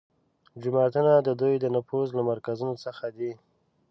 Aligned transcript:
جوماتونه 0.61 1.11
د 1.17 1.29
دوی 1.41 1.55
د 1.59 1.65
نفوذ 1.75 2.07
له 2.17 2.21
مرکزونو 2.29 2.75
څخه 2.85 3.05
دي 3.17 3.31